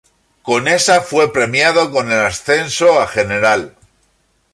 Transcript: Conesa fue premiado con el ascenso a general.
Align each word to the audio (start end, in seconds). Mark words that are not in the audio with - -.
Conesa 0.41 1.01
fue 1.01 1.31
premiado 1.31 1.91
con 1.91 2.11
el 2.11 2.17
ascenso 2.21 2.99
a 2.99 3.07
general. 3.07 3.75